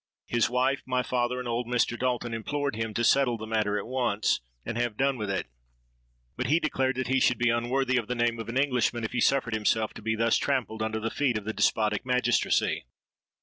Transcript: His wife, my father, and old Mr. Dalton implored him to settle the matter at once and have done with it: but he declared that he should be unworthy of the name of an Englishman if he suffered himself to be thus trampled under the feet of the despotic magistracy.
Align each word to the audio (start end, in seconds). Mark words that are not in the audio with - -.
His 0.25 0.49
wife, 0.49 0.81
my 0.87 1.03
father, 1.03 1.37
and 1.37 1.47
old 1.47 1.67
Mr. 1.67 1.95
Dalton 1.95 2.33
implored 2.33 2.75
him 2.75 2.91
to 2.95 3.03
settle 3.03 3.37
the 3.37 3.45
matter 3.45 3.77
at 3.77 3.85
once 3.85 4.41
and 4.65 4.75
have 4.75 4.97
done 4.97 5.15
with 5.15 5.29
it: 5.29 5.45
but 6.35 6.47
he 6.47 6.59
declared 6.59 6.95
that 6.95 7.05
he 7.05 7.19
should 7.19 7.37
be 7.37 7.51
unworthy 7.51 7.97
of 7.97 8.07
the 8.07 8.15
name 8.15 8.39
of 8.39 8.49
an 8.49 8.57
Englishman 8.57 9.03
if 9.03 9.11
he 9.11 9.21
suffered 9.21 9.53
himself 9.53 9.93
to 9.93 10.01
be 10.01 10.15
thus 10.15 10.37
trampled 10.37 10.81
under 10.81 10.99
the 10.99 11.11
feet 11.11 11.37
of 11.37 11.45
the 11.45 11.53
despotic 11.53 12.03
magistracy. 12.03 12.85